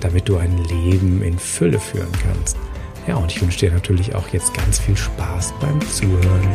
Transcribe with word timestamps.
damit 0.00 0.28
du 0.28 0.36
ein 0.36 0.56
Leben 0.64 1.22
in 1.22 1.38
Fülle 1.38 1.80
führen 1.80 2.12
kannst. 2.22 2.56
Ja, 3.06 3.16
und 3.16 3.32
ich 3.32 3.40
wünsche 3.40 3.60
dir 3.60 3.72
natürlich 3.72 4.14
auch 4.14 4.28
jetzt 4.28 4.52
ganz 4.54 4.78
viel 4.78 4.96
Spaß 4.96 5.54
beim 5.60 5.80
Zuhören. 5.88 6.48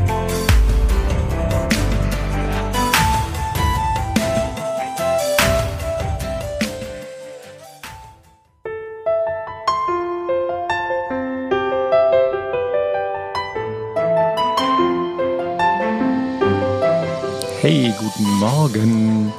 Hey, 17.62 17.94
guten 17.98 18.30
Morgen. 18.40 19.32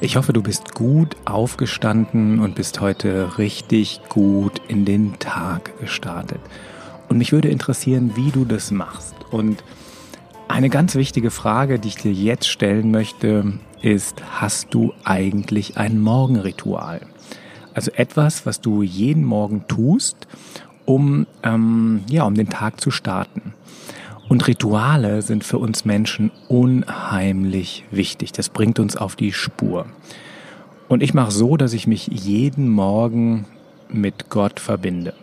Ich 0.00 0.16
hoffe, 0.16 0.32
du 0.32 0.42
bist 0.42 0.74
gut 0.74 1.16
aufgestanden 1.24 2.38
und 2.38 2.54
bist 2.54 2.80
heute 2.80 3.36
richtig 3.36 4.00
gut 4.08 4.62
in 4.68 4.84
den 4.84 5.18
Tag 5.18 5.76
gestartet. 5.80 6.38
Und 7.08 7.18
mich 7.18 7.32
würde 7.32 7.48
interessieren, 7.48 8.12
wie 8.14 8.30
du 8.30 8.44
das 8.44 8.70
machst. 8.70 9.16
Und 9.32 9.64
eine 10.46 10.70
ganz 10.70 10.94
wichtige 10.94 11.32
Frage, 11.32 11.80
die 11.80 11.88
ich 11.88 11.96
dir 11.96 12.12
jetzt 12.12 12.46
stellen 12.46 12.92
möchte, 12.92 13.54
ist, 13.82 14.22
hast 14.40 14.72
du 14.72 14.94
eigentlich 15.02 15.76
ein 15.78 16.00
Morgenritual? 16.00 17.00
Also 17.74 17.90
etwas, 17.90 18.46
was 18.46 18.60
du 18.60 18.84
jeden 18.84 19.24
Morgen 19.24 19.64
tust, 19.66 20.28
um, 20.84 21.26
ähm, 21.42 22.02
ja, 22.08 22.22
um 22.22 22.34
den 22.34 22.48
Tag 22.48 22.80
zu 22.80 22.92
starten. 22.92 23.47
Und 24.28 24.46
Rituale 24.46 25.22
sind 25.22 25.42
für 25.42 25.58
uns 25.58 25.84
Menschen 25.84 26.30
unheimlich 26.48 27.84
wichtig. 27.90 28.32
Das 28.32 28.50
bringt 28.50 28.78
uns 28.78 28.96
auf 28.96 29.16
die 29.16 29.32
Spur. 29.32 29.86
Und 30.88 31.02
ich 31.02 31.14
mache 31.14 31.30
so, 31.30 31.56
dass 31.56 31.72
ich 31.72 31.86
mich 31.86 32.06
jeden 32.08 32.68
Morgen 32.68 33.46
mit 33.88 34.28
Gott 34.28 34.60
verbinde. 34.60 35.14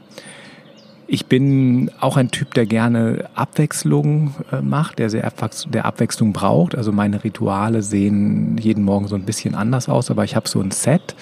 Ich 1.07 1.27
bin 1.27 1.91
auch 1.99 2.17
ein 2.17 2.31
Typ, 2.31 2.55
der 2.55 2.65
gerne 2.65 3.29
Abwechslung 3.35 4.33
äh, 4.51 4.61
macht, 4.61 4.97
der 4.97 5.11
sehr 5.11 5.31
der 5.69 5.85
Abwechslung 5.85 6.33
braucht. 6.33 6.75
Also 6.75 6.91
meine 6.91 7.23
Rituale 7.23 7.83
sehen 7.83 8.57
jeden 8.57 8.83
Morgen 8.83 9.07
so 9.07 9.15
ein 9.15 9.25
bisschen 9.25 9.53
anders 9.53 9.87
aus, 9.87 10.09
aber 10.09 10.23
ich 10.23 10.35
habe 10.35 10.49
so 10.49 10.59
ein 10.61 10.71
Set 10.71 11.15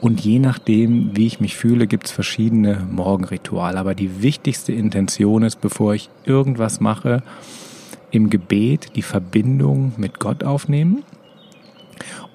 und 0.00 0.20
je 0.20 0.38
nachdem, 0.38 1.14
wie 1.14 1.26
ich 1.26 1.40
mich 1.40 1.56
fühle, 1.56 1.86
gibt 1.86 2.06
es 2.06 2.12
verschiedene 2.12 2.86
Morgenrituale. 2.90 3.78
Aber 3.78 3.94
die 3.94 4.22
wichtigste 4.22 4.72
Intention 4.72 5.42
ist, 5.42 5.60
bevor 5.60 5.94
ich 5.94 6.08
irgendwas 6.24 6.80
mache, 6.80 7.22
im 8.10 8.30
Gebet 8.30 8.96
die 8.96 9.02
Verbindung 9.02 9.92
mit 9.98 10.18
Gott 10.18 10.42
aufnehmen. 10.42 11.02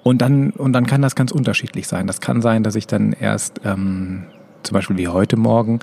Und 0.03 0.21
dann, 0.21 0.51
und 0.51 0.73
dann 0.73 0.85
kann 0.85 1.01
das 1.01 1.15
ganz 1.15 1.31
unterschiedlich 1.31 1.87
sein. 1.87 2.05
Das 2.05 2.21
kann 2.21 2.43
sein, 2.43 2.61
dass 2.61 2.75
ich 2.75 2.85
dann 2.85 3.13
erst, 3.13 3.61
ähm, 3.65 4.25
zum 4.61 4.75
Beispiel 4.75 4.97
wie 4.97 5.07
heute 5.07 5.35
Morgen, 5.35 5.79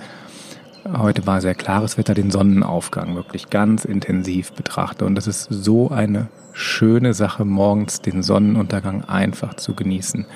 heute 0.97 1.27
war 1.27 1.41
sehr 1.41 1.57
klares 1.57 1.99
Wetter, 1.99 2.15
den 2.15 2.31
Sonnenaufgang 2.31 3.17
wirklich 3.17 3.51
ganz 3.51 3.85
intensiv 3.85 4.53
betrachte. 4.53 5.05
Und 5.05 5.17
das 5.17 5.27
ist 5.27 5.49
so 5.51 5.91
eine 5.91 6.29
schöne 6.53 7.13
Sache, 7.13 7.45
morgens 7.45 8.03
den 8.03 8.23
Sonnenuntergang 8.23 9.05
einfach 9.05 9.55
zu 9.55 9.75
genießen. 9.75 10.27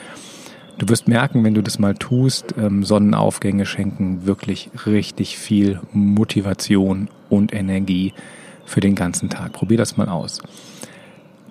Du 0.79 0.89
wirst 0.91 1.09
merken, 1.09 1.43
wenn 1.43 1.55
du 1.55 1.63
das 1.63 1.79
mal 1.79 1.95
tust, 1.95 2.55
ähm, 2.59 2.85
Sonnenaufgänge 2.85 3.65
schenken 3.65 4.27
wirklich 4.27 4.71
richtig 4.85 5.39
viel 5.39 5.81
Motivation 5.93 7.09
und 7.31 7.55
Energie 7.55 8.13
für 8.67 8.81
den 8.81 8.95
ganzen 8.95 9.31
Tag. 9.31 9.53
Probier 9.53 9.79
das 9.79 9.97
mal 9.97 10.09
aus. 10.09 10.43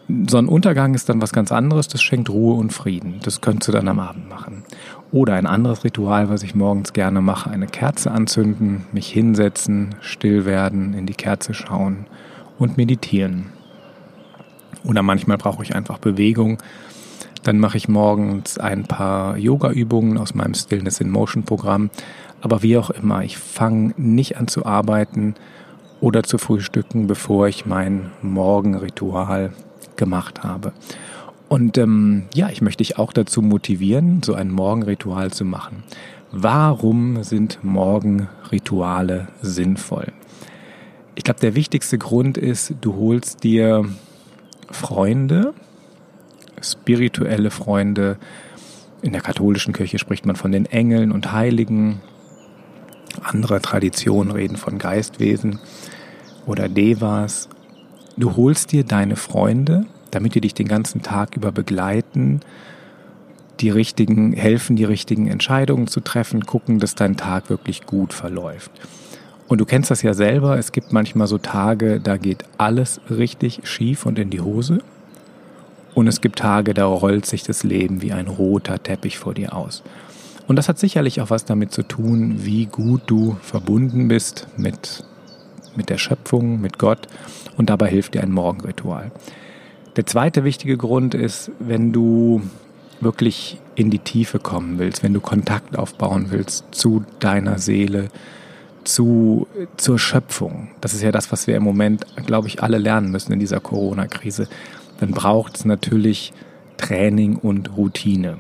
Sonnenuntergang 0.08 0.94
ist 0.94 1.10
dann 1.10 1.22
was 1.22 1.34
ganz 1.34 1.52
anderes, 1.52 1.88
das 1.88 2.04
schenkt 2.04 2.30
Ruhe 2.30 2.56
und 2.56 2.72
Frieden. 2.72 3.20
Das 3.24 3.42
könntest 3.42 3.70
du 3.70 3.72
dann 3.72 3.88
am 3.88 4.00
Abend 4.00 4.30
machen. 4.30 4.64
Oder 5.12 5.34
ein 5.34 5.48
anderes 5.48 5.84
Ritual, 5.84 6.30
was 6.30 6.44
ich 6.44 6.54
morgens 6.54 6.94
gerne 6.94 7.22
mache, 7.22 7.50
eine 7.50 7.66
Kerze 7.66 8.12
anzünden, 8.12 8.86
mich 8.92 9.08
hinsetzen, 9.08 9.96
still 10.02 10.46
werden, 10.46 10.94
in 10.94 11.08
die 11.08 11.16
Kerze 11.16 11.56
schauen 11.56 12.06
und 12.60 12.78
meditieren. 12.78 13.48
Oder 14.84 15.02
manchmal 15.02 15.38
brauche 15.38 15.64
ich 15.64 15.74
einfach 15.74 15.98
Bewegung, 15.98 16.60
dann 17.46 17.60
mache 17.60 17.78
ich 17.78 17.88
morgens 17.88 18.58
ein 18.58 18.86
paar 18.86 19.38
Yoga-Übungen 19.38 20.18
aus 20.18 20.34
meinem 20.34 20.56
Stillness 20.56 21.00
in 21.00 21.12
Motion 21.12 21.44
Programm. 21.44 21.92
Aber 22.42 22.64
wie 22.64 22.76
auch 22.76 22.90
immer, 22.90 23.24
ich 23.24 23.38
fange 23.38 23.94
nicht 23.98 24.38
an 24.38 24.48
zu 24.48 24.66
arbeiten 24.66 25.36
oder 26.02 26.24
zu 26.24 26.40
frühstücken, 26.40 27.06
bevor 27.06 27.48
ich 27.48 27.68
mein 27.68 28.12
Morgenritual 28.24 29.54
gemacht 29.96 30.44
habe. 30.44 30.74
Und 31.48 31.78
ähm, 31.78 32.24
ja, 32.34 32.50
ich 32.50 32.64
möchte 32.64 32.84
dich 32.84 32.98
auch 32.98 33.14
dazu 33.14 33.44
motivieren, 33.44 34.24
so 34.24 34.34
ein 34.34 34.50
Morgenritual 34.50 35.32
zu 35.32 35.46
machen. 35.46 35.84
Warum 36.32 37.22
sind 37.24 37.60
Morgenrituale 37.62 39.28
sinnvoll? 39.44 40.12
Ich 41.14 41.24
glaube, 41.24 41.42
der 41.42 41.54
wichtigste 41.54 42.00
Grund 42.00 42.40
ist, 42.40 42.74
du 42.82 42.96
holst 42.96 43.44
dir 43.44 43.86
Freunde, 44.72 45.54
spirituelle 46.62 47.52
Freunde. 47.52 48.18
In 49.02 49.12
der 49.12 49.22
katholischen 49.22 49.74
Kirche 49.74 50.00
spricht 50.00 50.26
man 50.26 50.36
von 50.36 50.52
den 50.52 50.66
Engeln 50.66 51.12
und 51.12 51.32
Heiligen. 51.32 52.02
Andere 53.22 53.62
Traditionen 53.62 54.32
reden 54.32 54.58
von 54.58 54.78
Geistwesen 54.78 55.60
oder 56.46 56.68
Devas. 56.70 57.50
Du 58.18 58.36
holst 58.36 58.72
dir 58.72 58.84
deine 58.84 59.16
Freunde, 59.16 59.86
damit 60.12 60.36
die 60.36 60.42
dich 60.42 60.54
den 60.54 60.68
ganzen 60.68 61.02
Tag 61.02 61.36
über 61.36 61.52
begleiten, 61.52 62.40
die 63.60 63.70
richtigen, 63.70 64.34
helfen, 64.34 64.76
die 64.76 64.84
richtigen 64.84 65.28
Entscheidungen 65.28 65.88
zu 65.88 66.02
treffen, 66.02 66.46
gucken, 66.46 66.80
dass 66.80 66.96
dein 66.96 67.18
Tag 67.18 67.50
wirklich 67.50 67.86
gut 67.86 68.14
verläuft. 68.14 68.72
Und 69.48 69.62
du 69.62 69.66
kennst 69.66 69.92
das 69.92 70.02
ja 70.02 70.14
selber, 70.14 70.58
es 70.58 70.72
gibt 70.72 70.92
manchmal 70.92 71.28
so 71.28 71.38
Tage, 71.38 72.00
da 72.00 72.18
geht 72.18 72.44
alles 72.58 73.00
richtig 73.10 73.62
schief 73.64 74.06
und 74.06 74.18
in 74.18 74.30
die 74.30 74.42
Hose. 74.42 74.80
Und 75.96 76.08
es 76.08 76.22
gibt 76.22 76.40
Tage, 76.40 76.74
da 76.74 76.86
rollt 76.86 77.26
sich 77.26 77.44
das 77.44 77.64
Leben 77.64 78.02
wie 78.02 78.12
ein 78.12 78.28
roter 78.28 78.84
Teppich 78.84 79.18
vor 79.18 79.34
dir 79.34 79.56
aus. 79.56 79.82
Und 80.46 80.58
das 80.58 80.70
hat 80.70 80.78
sicherlich 80.78 81.22
auch 81.22 81.30
was 81.30 81.46
damit 81.46 81.72
zu 81.72 81.84
tun, 81.84 82.46
wie 82.46 82.66
gut 82.66 83.04
du 83.08 83.38
verbunden 83.42 84.10
bist 84.10 84.48
mit, 84.58 85.06
mit 85.76 85.90
der 85.90 85.98
Schöpfung, 85.98 86.60
mit 86.62 86.78
Gott. 86.78 87.08
Und 87.58 87.70
dabei 87.70 87.88
hilft 87.88 88.14
dir 88.14 88.22
ein 88.22 88.32
Morgenritual. 88.32 89.12
Der 89.96 90.06
zweite 90.06 90.44
wichtige 90.44 90.76
Grund 90.76 91.16
ist, 91.16 91.50
wenn 91.60 91.94
du 91.94 92.42
wirklich 93.00 93.60
in 93.76 93.90
die 93.90 94.00
Tiefe 94.00 94.40
kommen 94.40 94.78
willst, 94.78 95.02
wenn 95.02 95.14
du 95.14 95.22
Kontakt 95.22 95.78
aufbauen 95.78 96.28
willst 96.30 96.66
zu 96.72 97.06
deiner 97.20 97.58
Seele, 97.58 98.10
zu, 98.84 99.48
zur 99.78 99.98
Schöpfung. 99.98 100.70
Das 100.82 100.94
ist 100.94 101.02
ja 101.02 101.12
das, 101.12 101.32
was 101.32 101.48
wir 101.48 101.56
im 101.56 101.64
Moment, 101.64 102.06
glaube 102.26 102.50
ich, 102.50 102.62
alle 102.62 102.78
lernen 102.78 103.12
müssen 103.12 103.32
in 103.32 103.40
dieser 103.40 103.62
Corona-Krise 103.62 104.48
dann 105.00 105.12
braucht 105.12 105.58
es 105.58 105.66
natürlich 105.66 106.34
Training 106.78 107.38
und 107.38 107.76
Routine. 107.78 108.38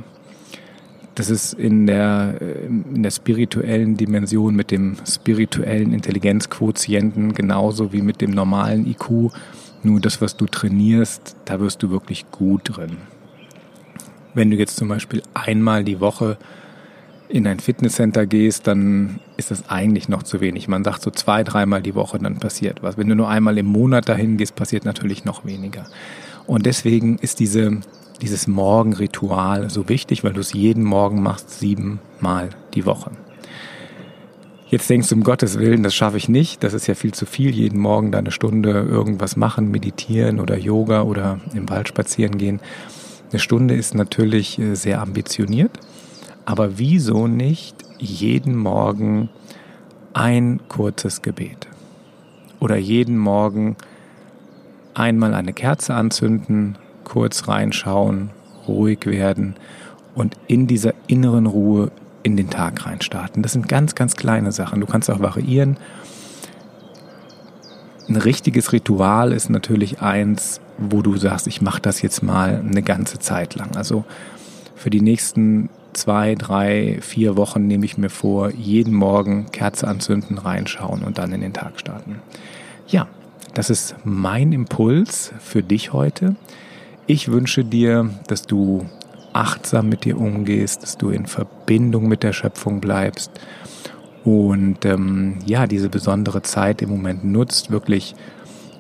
Das 1.15 1.29
ist 1.29 1.53
in 1.53 1.87
der, 1.87 2.35
in 2.67 3.01
der 3.01 3.11
spirituellen 3.11 3.95
Dimension 3.95 4.53
mit 4.53 4.69
dem 4.69 4.97
spirituellen 5.09 5.93
Intelligenzquotienten 5.93 7.33
genauso 7.33 7.93
wie 7.93 8.01
mit 8.01 8.19
dem 8.19 8.31
normalen 8.31 8.85
IQ. 8.85 9.31
Nur 9.81 10.01
das, 10.01 10.19
was 10.19 10.35
du 10.35 10.45
trainierst, 10.45 11.37
da 11.45 11.59
wirst 11.61 11.81
du 11.83 11.89
wirklich 11.89 12.29
gut 12.31 12.75
drin. 12.75 12.97
Wenn 14.33 14.51
du 14.51 14.57
jetzt 14.57 14.75
zum 14.75 14.89
Beispiel 14.89 15.21
einmal 15.33 15.85
die 15.85 16.01
Woche 16.01 16.37
in 17.29 17.47
ein 17.47 17.59
Fitnesscenter 17.59 18.25
gehst, 18.25 18.67
dann 18.67 19.19
ist 19.37 19.51
das 19.51 19.69
eigentlich 19.69 20.09
noch 20.09 20.23
zu 20.23 20.41
wenig. 20.41 20.67
Man 20.67 20.83
sagt 20.83 21.01
so 21.01 21.11
zwei, 21.11 21.43
dreimal 21.43 21.81
die 21.81 21.95
Woche, 21.95 22.19
dann 22.19 22.39
passiert 22.39 22.83
was. 22.83 22.97
Wenn 22.97 23.07
du 23.07 23.15
nur 23.15 23.29
einmal 23.29 23.57
im 23.57 23.65
Monat 23.65 24.09
dahin 24.09 24.37
gehst, 24.37 24.55
passiert 24.55 24.83
natürlich 24.83 25.23
noch 25.23 25.45
weniger. 25.45 25.85
Und 26.47 26.65
deswegen 26.65 27.17
ist 27.17 27.39
diese, 27.39 27.81
dieses 28.21 28.47
Morgenritual 28.47 29.69
so 29.69 29.89
wichtig, 29.89 30.23
weil 30.23 30.33
du 30.33 30.41
es 30.41 30.53
jeden 30.53 30.83
Morgen 30.83 31.21
machst, 31.21 31.59
siebenmal 31.59 32.49
die 32.73 32.85
Woche. 32.85 33.11
Jetzt 34.67 34.89
denkst 34.89 35.09
du, 35.09 35.15
um 35.15 35.23
Gottes 35.23 35.59
Willen, 35.59 35.83
das 35.83 35.93
schaffe 35.93 36.17
ich 36.17 36.27
nicht, 36.27 36.63
das 36.63 36.73
ist 36.73 36.87
ja 36.87 36.95
viel 36.95 37.13
zu 37.13 37.25
viel, 37.25 37.51
jeden 37.51 37.79
Morgen 37.79 38.11
da 38.11 38.17
eine 38.17 38.31
Stunde 38.31 38.71
irgendwas 38.71 39.35
machen, 39.35 39.69
meditieren 39.69 40.39
oder 40.39 40.57
Yoga 40.57 41.03
oder 41.03 41.39
im 41.53 41.69
Wald 41.69 41.87
spazieren 41.87 42.37
gehen. 42.37 42.59
Eine 43.31 43.39
Stunde 43.39 43.75
ist 43.75 43.93
natürlich 43.93 44.57
äh, 44.59 44.75
sehr 44.75 45.01
ambitioniert, 45.01 45.71
aber 46.45 46.77
wieso 46.77 47.27
nicht 47.27 47.75
jeden 47.99 48.55
Morgen 48.55 49.29
ein 50.13 50.61
kurzes 50.67 51.21
Gebet. 51.21 51.67
Oder 52.59 52.77
jeden 52.77 53.17
Morgen 53.17 53.75
einmal 54.95 55.33
eine 55.33 55.53
Kerze 55.53 55.93
anzünden, 55.93 56.77
kurz 57.03 57.47
reinschauen, 57.47 58.31
ruhig 58.67 59.05
werden 59.05 59.55
und 60.15 60.35
in 60.47 60.67
dieser 60.67 60.93
inneren 61.07 61.45
Ruhe 61.45 61.91
in 62.23 62.37
den 62.37 62.49
Tag 62.49 62.85
reinstarten. 62.85 63.43
Das 63.43 63.53
sind 63.53 63.69
ganz, 63.69 63.93
ganz 63.93 64.15
kleine 64.15 64.51
Sachen. 64.51 64.81
Du 64.81 64.87
kannst 64.87 65.09
auch 65.11 65.19
variieren. 65.19 65.77
Ein 68.09 68.15
richtiges 68.17 68.71
Ritual 68.71 69.31
ist 69.31 69.49
natürlich 69.49 70.01
eins, 70.01 70.59
wo 70.77 71.01
du 71.01 71.17
sagst, 71.17 71.47
ich 71.47 71.61
mache 71.61 71.81
das 71.81 72.01
jetzt 72.01 72.23
mal 72.23 72.63
eine 72.67 72.81
ganze 72.81 73.19
Zeit 73.19 73.55
lang. 73.55 73.75
Also 73.75 74.05
für 74.75 74.89
die 74.89 75.01
nächsten 75.01 75.69
zwei, 75.93 76.35
drei, 76.35 76.99
vier 77.01 77.37
Wochen 77.37 77.67
nehme 77.67 77.85
ich 77.85 77.97
mir 77.97 78.09
vor, 78.09 78.51
jeden 78.51 78.93
Morgen 78.93 79.47
Kerze 79.51 79.87
anzünden, 79.87 80.37
reinschauen 80.37 81.03
und 81.03 81.17
dann 81.17 81.31
in 81.31 81.41
den 81.41 81.53
Tag 81.53 81.79
starten. 81.79 82.19
Ja, 82.87 83.07
das 83.55 83.69
ist 83.69 83.95
mein 84.03 84.51
Impuls 84.51 85.31
für 85.39 85.63
dich 85.63 85.93
heute. 85.93 86.35
Ich 87.07 87.31
wünsche 87.31 87.63
dir, 87.63 88.09
dass 88.27 88.43
du 88.43 88.85
achtsam 89.31 89.89
mit 89.89 90.03
dir 90.03 90.19
umgehst, 90.19 90.83
dass 90.83 90.97
du 90.97 91.09
in 91.09 91.25
Verbindung 91.25 92.07
mit 92.07 92.21
der 92.21 92.33
Schöpfung 92.33 92.81
bleibst 92.81 93.31
und 94.25 94.83
ähm, 94.85 95.37
ja, 95.45 95.67
diese 95.67 95.87
besondere 95.87 96.41
Zeit 96.41 96.81
im 96.81 96.89
Moment 96.89 97.23
nutzt, 97.23 97.71
wirklich 97.71 98.15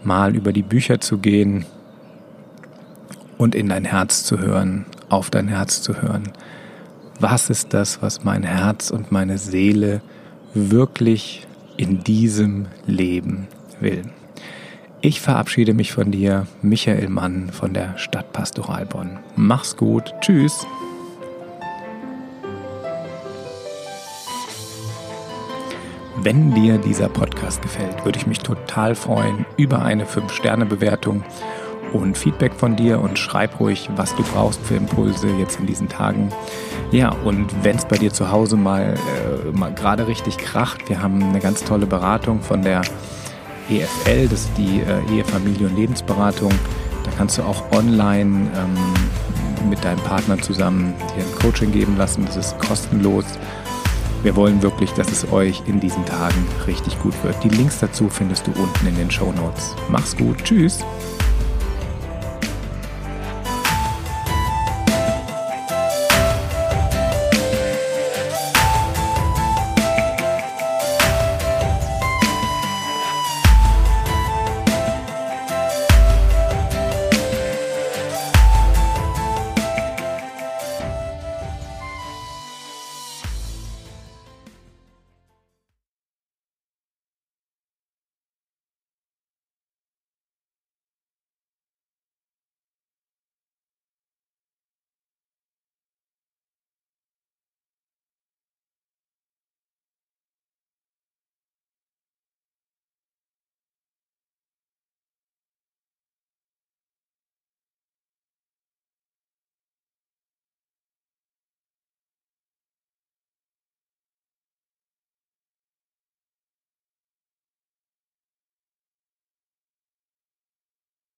mal 0.03 0.35
über 0.35 0.51
die 0.51 0.63
Bücher 0.63 0.99
zu 0.99 1.19
gehen 1.19 1.65
und 3.37 3.55
in 3.55 3.69
dein 3.69 3.85
Herz 3.85 4.23
zu 4.23 4.39
hören, 4.39 4.85
auf 5.07 5.29
dein 5.29 5.47
Herz 5.47 5.81
zu 5.81 6.01
hören. 6.01 6.33
Was 7.19 7.49
ist 7.49 7.73
das, 7.73 8.01
was 8.01 8.25
mein 8.25 8.43
Herz 8.43 8.91
und 8.91 9.11
meine 9.11 9.37
Seele 9.37 10.01
wirklich 10.53 11.47
in 11.77 12.03
diesem 12.03 12.65
Leben 12.85 13.47
will? 13.79 14.01
Ich 15.07 15.21
verabschiede 15.21 15.75
mich 15.75 15.93
von 15.93 16.09
dir, 16.09 16.47
Michael 16.63 17.09
Mann 17.09 17.51
von 17.51 17.75
der 17.75 17.95
Stadtpastoral 17.95 18.87
Bonn. 18.87 19.19
Mach's 19.35 19.77
gut. 19.77 20.15
Tschüss. 20.19 20.65
Wenn 26.17 26.55
dir 26.55 26.79
dieser 26.79 27.07
Podcast 27.07 27.61
gefällt, 27.61 28.03
würde 28.03 28.17
ich 28.17 28.25
mich 28.25 28.39
total 28.39 28.95
freuen 28.95 29.45
über 29.57 29.83
eine 29.83 30.05
5-Sterne-Bewertung 30.05 31.23
und 31.93 32.17
Feedback 32.17 32.55
von 32.55 32.75
dir 32.75 32.99
und 32.99 33.19
schreib 33.19 33.59
ruhig, 33.59 33.87
was 33.95 34.15
du 34.15 34.23
brauchst 34.23 34.59
für 34.65 34.73
Impulse 34.73 35.27
jetzt 35.37 35.59
in 35.59 35.67
diesen 35.67 35.87
Tagen. 35.87 36.29
Ja, 36.89 37.11
und 37.25 37.63
wenn 37.63 37.75
es 37.75 37.85
bei 37.85 37.99
dir 37.99 38.11
zu 38.11 38.31
Hause 38.31 38.57
mal, 38.57 38.95
äh, 38.95 39.51
mal 39.55 39.71
gerade 39.71 40.07
richtig 40.07 40.39
kracht, 40.39 40.89
wir 40.89 41.03
haben 41.03 41.21
eine 41.21 41.41
ganz 41.41 41.63
tolle 41.63 41.85
Beratung 41.85 42.41
von 42.41 42.63
der 42.63 42.81
EFL, 43.69 44.27
das 44.27 44.41
ist 44.41 44.51
die 44.57 44.81
äh, 44.81 45.15
Ehe, 45.15 45.23
Familie 45.23 45.67
und 45.67 45.75
Lebensberatung. 45.75 46.51
Da 47.03 47.11
kannst 47.17 47.37
du 47.37 47.43
auch 47.43 47.71
online 47.71 48.49
ähm, 48.55 49.69
mit 49.69 49.83
deinem 49.83 49.99
Partner 49.99 50.39
zusammen 50.39 50.93
dir 51.15 51.23
ein 51.23 51.39
Coaching 51.41 51.71
geben 51.71 51.97
lassen. 51.97 52.25
Das 52.25 52.37
ist 52.37 52.59
kostenlos. 52.59 53.25
Wir 54.23 54.35
wollen 54.35 54.61
wirklich, 54.61 54.91
dass 54.93 55.11
es 55.11 55.31
euch 55.31 55.61
in 55.67 55.79
diesen 55.79 56.03
Tagen 56.05 56.47
richtig 56.65 56.99
gut 56.99 57.13
wird. 57.23 57.35
Die 57.43 57.49
Links 57.49 57.79
dazu 57.79 58.09
findest 58.09 58.47
du 58.47 58.51
unten 58.51 58.87
in 58.87 58.95
den 58.95 59.11
Show 59.11 59.31
Notes. 59.31 59.75
Mach's 59.89 60.15
gut. 60.15 60.43
Tschüss. 60.43 60.83